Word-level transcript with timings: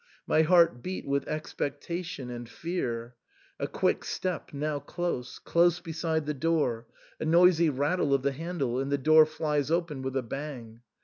My 0.25 0.41
heart 0.41 0.81
beat 0.81 1.05
with 1.05 1.27
expectation 1.27 2.31
and 2.31 2.49
fear. 2.49 3.13
A 3.59 3.67
quick 3.67 4.03
step 4.03 4.51
now 4.51 4.79
close, 4.79 5.37
close 5.37 5.79
beside 5.79 6.25
the 6.25 6.33
door, 6.33 6.87
a 7.19 7.25
noisy 7.25 7.69
rattle 7.69 8.11
of 8.11 8.23
the 8.23 8.31
handle, 8.31 8.79
and 8.79 8.91
the 8.91 8.97
door 8.97 9.27
flies 9.27 9.69
open 9.69 10.01
with 10.01 10.17
a 10.17 10.23
bang. 10.23 10.81